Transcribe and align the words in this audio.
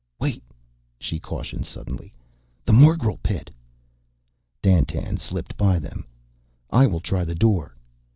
"Wait," 0.19 0.41
she 0.99 1.19
cautioned 1.19 1.67
suddenly. 1.67 2.11
"The 2.65 2.73
morgel 2.73 3.17
pit...." 3.21 3.51
Dandtan 4.63 5.17
slipped 5.19 5.55
by 5.57 5.77
them. 5.77 6.07
"I 6.71 6.87
will 6.87 7.01
try 7.01 7.23
the 7.23 7.35
door." 7.35 7.75